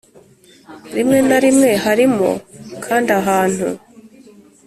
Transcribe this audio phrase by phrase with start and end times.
[0.95, 2.29] Rimwe na rimwe harimo
[2.85, 3.67] kandi ahantu